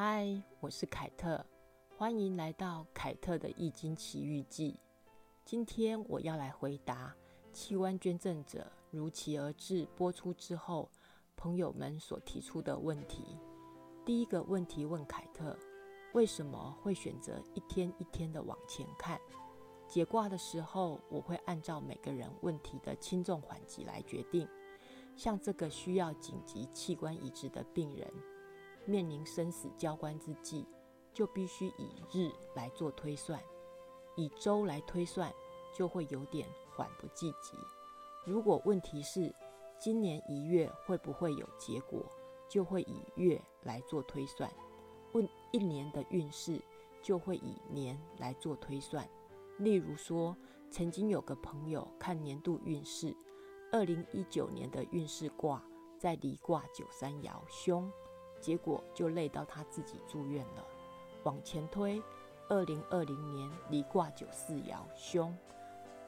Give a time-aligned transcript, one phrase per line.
[0.00, 1.44] 嗨，我是凯特，
[1.96, 4.78] 欢迎来到凯特的易经奇遇记。
[5.44, 7.12] 今天我要来回答
[7.52, 10.88] 器官捐赠者如期而至播出之后，
[11.34, 13.40] 朋友们所提出的问题。
[14.04, 15.58] 第一个问题问凯特，
[16.14, 19.20] 为什么会选择一天一天的往前看？
[19.88, 24.48] 解卦的时候，我会按照每个人问题的轻重缓急来决定。
[25.16, 28.08] 像这个需要紧急器官移植的病人。
[28.88, 30.66] 面临生死交关之际，
[31.12, 33.38] 就必须以日来做推算，
[34.16, 35.30] 以周来推算
[35.74, 37.58] 就会有点缓不济急。
[38.24, 39.30] 如果问题是
[39.78, 42.02] 今年一月会不会有结果，
[42.48, 44.48] 就会以月来做推算；
[45.12, 46.58] 问一年的运势，
[47.02, 49.06] 就会以年来做推算。
[49.58, 50.34] 例如说，
[50.70, 53.14] 曾经有个朋友看年度运势，
[53.70, 55.62] 二零一九年的运势卦
[55.98, 57.92] 在离卦九三爻凶。
[58.40, 60.64] 结果就累到他自己住院了。
[61.24, 62.02] 往前推，
[62.48, 65.36] 二零二零年离卦九四爻凶，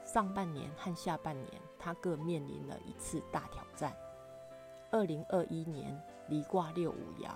[0.03, 3.95] 上半年和下半年他各面临了一次大挑战。
[4.89, 7.29] 二零二一年离卦六五爻，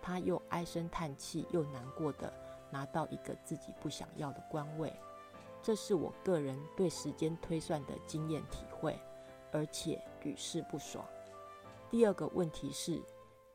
[0.00, 2.32] 他又唉声叹气又难过的
[2.70, 4.94] 拿到一个自己不想要的官位。
[5.62, 9.00] 这是我个人对时间推算的经验体会，
[9.50, 11.04] 而且屡试不爽。
[11.90, 13.02] 第二个问题是。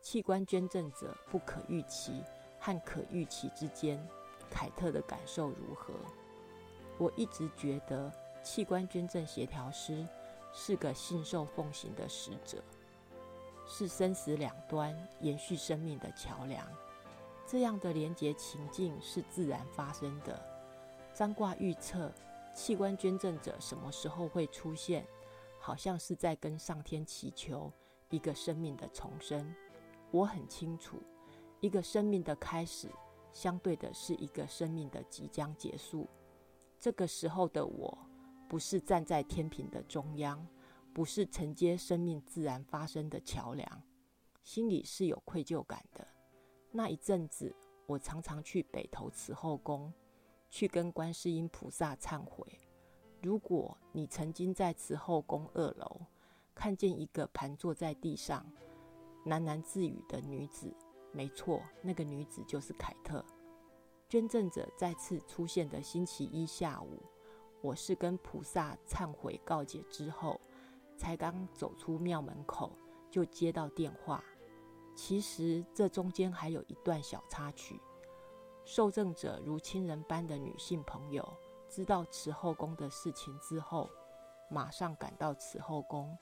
[0.02, 2.24] 器官捐赠者不可预期
[2.60, 4.02] 和可预期之间，
[4.50, 5.94] 凯特的感受如何？
[6.98, 10.08] 我一直觉得器官捐赠协调师
[10.54, 12.64] 是个信受奉行的使者，
[13.68, 16.66] 是生死两端延续生命的桥梁。
[17.46, 20.42] 这样的连结情境是自然发生的。
[21.14, 22.12] 占卦预测
[22.54, 25.06] 器官捐赠者什么时候会出现，
[25.60, 27.72] 好像是在跟上天祈求
[28.10, 29.54] 一个生命的重生。
[30.12, 31.02] 我很清楚，
[31.60, 32.90] 一个生命的开始，
[33.32, 36.08] 相对的是一个生命的即将结束。
[36.80, 37.98] 这个时候的我，
[38.48, 40.46] 不是站在天平的中央，
[40.94, 43.84] 不是承接生命自然发生的桥梁，
[44.44, 46.08] 心里是有愧疚感的。
[46.72, 47.56] 那一阵子，
[47.86, 49.94] 我常常去北投慈后宫，
[50.50, 52.60] 去跟观世音菩萨忏悔。
[53.22, 56.02] 如果你曾经在慈后宫二楼，
[56.56, 58.46] 看见一个盘坐在地上，
[59.30, 60.76] 喃喃自语的女子，
[61.12, 63.24] 没错，那个女子就是凯特。
[64.10, 67.04] 捐赠者再次出现的星期一下午，
[67.62, 70.42] 我是跟菩萨忏悔告解之后，
[70.98, 72.72] 才刚走出庙门口，
[73.12, 74.24] 就接到电话。
[74.96, 77.80] 其实这中间还有一段小插曲。
[78.66, 81.32] 受赠者如亲人般的女性朋友，
[81.70, 83.88] 知道慈后宫的事情之后，
[84.50, 86.18] 马上赶到慈后宫。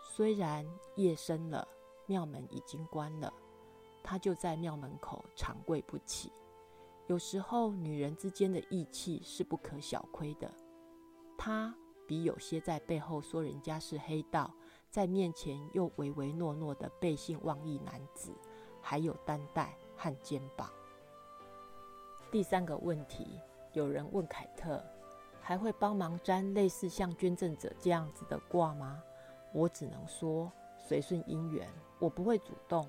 [0.00, 1.68] 虽然夜深了。
[2.10, 3.32] 庙门已经关了，
[4.02, 6.32] 他就在庙门口长跪不起。
[7.06, 10.52] 有时候女人之间的义气是不可小窥的，
[11.38, 11.72] 他
[12.08, 14.52] 比有些在背后说人家是黑道，
[14.90, 18.32] 在面前又唯唯诺诺的背信忘义男子
[18.82, 20.68] 还有担待和肩膀。
[22.32, 23.38] 第三个问题，
[23.72, 24.84] 有人问凯特，
[25.40, 29.00] 还会帮忙占类似像捐赠者这样子的卦吗？
[29.54, 30.50] 我只能说。
[30.90, 32.84] 随顺因缘，我不会主动，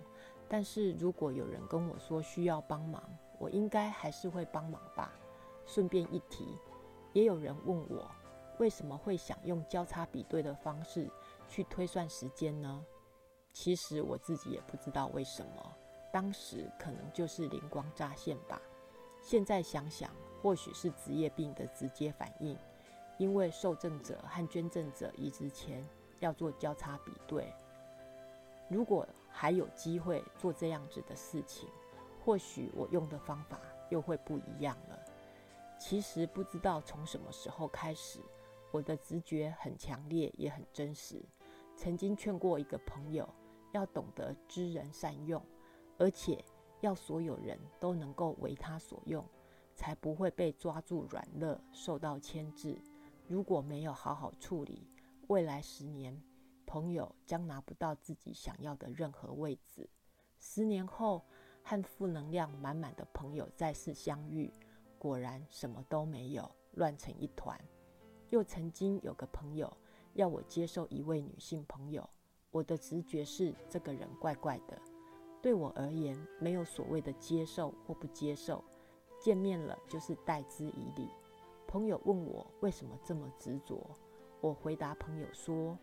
[0.49, 2.99] 但是如果有人跟我说需要帮忙，
[3.37, 5.13] 我应该还是会帮忙吧。
[5.67, 6.57] 顺便一提，
[7.13, 8.09] 也有人问我
[8.57, 11.07] 为什么会想用交叉比对的方式
[11.47, 12.83] 去推算时间呢？
[13.53, 15.71] 其实我自己也不知道为什么，
[16.11, 18.59] 当时可能就是灵光乍现吧。
[19.21, 20.09] 现在想想，
[20.41, 22.57] 或许是职业病的直接反应，
[23.19, 25.87] 因为受赠者和捐赠者移植前
[26.19, 27.53] 要做交叉比对。
[28.71, 31.67] 如果还有机会做这样子的事情，
[32.23, 33.59] 或许我用的方法
[33.89, 34.97] 又会不一样了。
[35.77, 38.21] 其实不知道从什么时候开始，
[38.71, 41.21] 我的直觉很强烈，也很真实。
[41.75, 43.27] 曾经劝过一个朋友，
[43.73, 45.43] 要懂得知人善用，
[45.97, 46.41] 而且
[46.79, 49.21] 要所有人都能够为他所用，
[49.75, 52.79] 才不会被抓住软肋，受到牵制。
[53.27, 54.87] 如果没有好好处理，
[55.27, 56.17] 未来十年。
[56.71, 59.89] 朋友将拿不到自己想要的任何位置。
[60.39, 61.21] 十年后，
[61.61, 64.49] 和负能量满满的朋友再次相遇，
[64.97, 67.59] 果然什么都没有，乱成一团。
[68.29, 69.69] 又曾经有个朋友
[70.13, 72.09] 要我接受一位女性朋友，
[72.51, 74.81] 我的直觉是这个人怪怪的。
[75.41, 78.63] 对我而言，没有所谓的接受或不接受，
[79.19, 81.09] 见面了就是待之以礼。
[81.67, 83.85] 朋友问我为什么这么执着，
[84.39, 85.77] 我回答朋友说。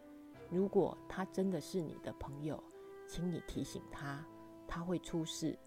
[0.50, 2.62] 如果他真的是你的朋友，
[3.06, 4.25] 请你提醒他，
[4.67, 5.59] 他会出事。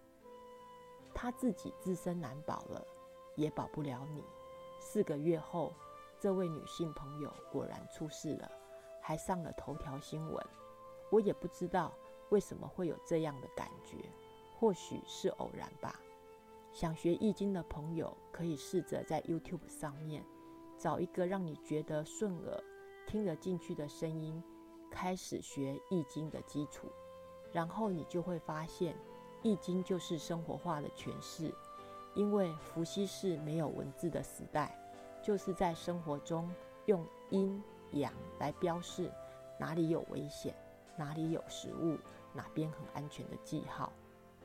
[1.14, 2.84] 他自己自身难保了，
[3.36, 4.24] 也保不了你。
[4.80, 5.72] 四个月后，
[6.18, 8.50] 这位女性朋友果然出事了，
[9.00, 10.46] 还上了头条新闻。
[11.10, 11.92] 我也不知道
[12.30, 13.98] 为什么会有这样的感觉，
[14.58, 16.00] 或许是偶然吧。
[16.72, 20.24] 想学易经的朋友，可以试着在 YouTube 上面
[20.78, 22.64] 找一个让你觉得顺耳、
[23.06, 24.42] 听得进去的声音，
[24.92, 26.86] 开始学易经的基础。
[27.50, 28.94] 然后你就会发现，
[29.42, 31.52] 易经就是生活化的诠释。
[32.14, 34.78] 因为伏羲氏没有文字的时代，
[35.22, 36.50] 就是在生活中
[36.84, 37.62] 用阴
[37.92, 39.10] 阳来标示
[39.58, 40.54] 哪里有危险、
[40.96, 41.96] 哪里有食物、
[42.34, 43.90] 哪边很安全的记号。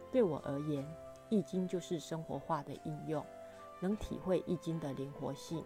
[0.09, 0.87] 对我而言，
[1.29, 3.25] 易经就是生活化的应用，
[3.81, 5.61] 能体会易经的灵活性，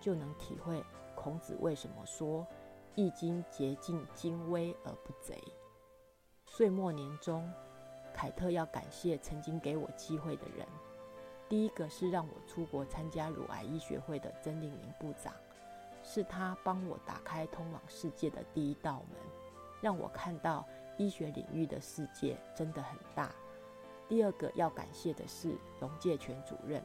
[0.00, 0.82] 就能体会
[1.14, 2.44] 孔子为什么说
[2.94, 5.42] “易经竭尽精微而不贼”。
[6.46, 7.50] 岁末年终，
[8.12, 10.66] 凯特要感谢曾经给我机会的人。
[11.48, 15.32] 第一个是让我出国参加乳癌医学会的曾令明部长，
[16.02, 19.18] 是他帮我打开通往世界的第一道门，
[19.80, 23.30] 让我看到医学领域的世界真的很大。
[24.08, 26.82] 第二个要感谢的是龙介全主任，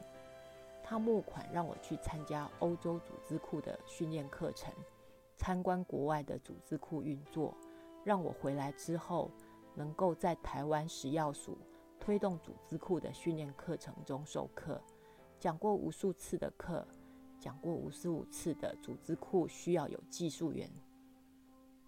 [0.82, 4.72] 他募款让我去参加欧洲组织库的训练课程，
[5.40, 7.56] 参观国外的组织库运作，
[8.04, 9.30] 让我回来之后
[9.74, 11.56] 能够在台湾食药署
[11.98, 14.78] 推动组织库的训练课程中授课，
[15.38, 16.86] 讲过无数次的课，
[17.38, 20.70] 讲过无数次的组织库需要有技术员，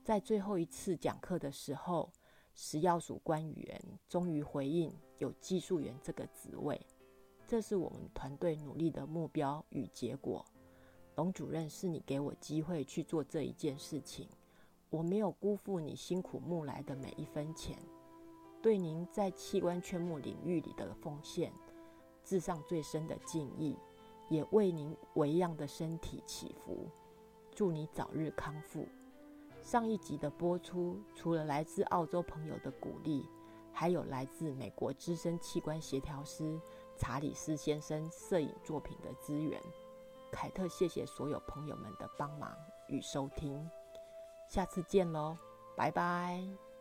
[0.02, 2.10] 在最后一次讲课的时候。
[2.54, 6.78] 食药署官员终于回应有技术员这个职位，
[7.46, 10.44] 这是我们团队努力的目标与结果。
[11.16, 14.28] 龙主任，是你给我机会去做这一件事情，
[14.88, 17.78] 我没有辜负你辛苦募来的每一分钱，
[18.62, 21.52] 对您在器官圈目领域里的奉献
[22.24, 23.76] 致上最深的敬意，
[24.30, 26.88] 也为您为样的身体祈福，
[27.54, 28.86] 祝你早日康复。
[29.62, 33.28] 上一集的播出，除了来自澳洲朋友的鼓励，
[33.70, 36.58] 还有来自美国资深器官协调师
[36.96, 39.60] 查理斯先生摄影作品的资源。
[40.32, 42.56] 凯特，谢谢所有朋友们的帮忙
[42.88, 43.70] 与收听，
[44.48, 45.36] 下次见喽，
[45.76, 46.71] 拜拜。